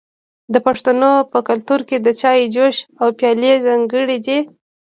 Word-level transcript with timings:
د 0.53 0.55
پښتنو 0.65 1.11
په 1.31 1.39
کلتور 1.49 1.79
کې 1.89 1.97
د 1.99 2.07
چای 2.21 2.41
جوش 2.55 2.75
او 3.01 3.07
پیالې 3.19 3.53
ځانګړي 3.65 4.17
دي. 4.25 4.39